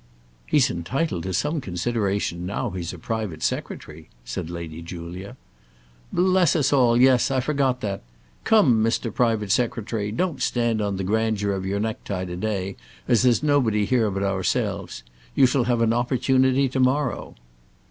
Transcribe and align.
"He's 0.47 0.71
entitled 0.71 1.21
to 1.25 1.33
some 1.35 1.61
consideration 1.61 2.43
now 2.43 2.71
he's 2.71 2.91
a 2.91 2.97
private 2.97 3.43
secretary," 3.43 4.09
said 4.25 4.49
Lady 4.49 4.81
Julia. 4.81 5.37
"Bless 6.11 6.55
us 6.55 6.73
all! 6.73 6.99
yes; 6.99 7.29
I 7.29 7.39
forgot 7.39 7.81
that. 7.81 8.01
Come, 8.43 8.83
Mr. 8.83 9.13
Private 9.13 9.51
Secretary, 9.51 10.11
don't 10.11 10.41
stand 10.41 10.81
on 10.81 10.97
the 10.97 11.03
grandeur 11.03 11.51
of 11.51 11.67
your 11.67 11.79
neck 11.79 12.03
tie 12.03 12.25
to 12.25 12.35
day, 12.35 12.77
as 13.07 13.21
there's 13.21 13.43
nobody 13.43 13.85
here 13.85 14.09
but 14.09 14.23
ourselves. 14.23 15.03
You 15.35 15.45
shall 15.45 15.65
have 15.65 15.81
an 15.81 15.93
opportunity 15.93 16.67
to 16.69 16.79
morrow." 16.79 17.35